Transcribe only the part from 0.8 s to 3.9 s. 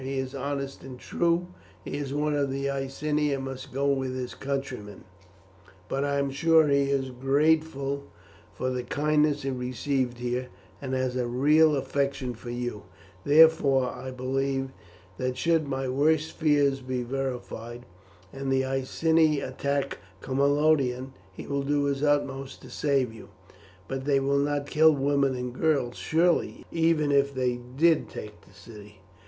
and true. He is one of the Iceni and must go